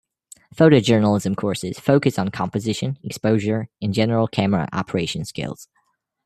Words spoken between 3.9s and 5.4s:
general camera operation